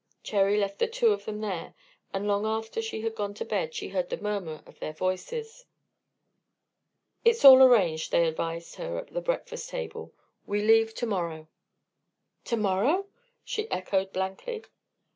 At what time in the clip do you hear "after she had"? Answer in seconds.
2.43-3.13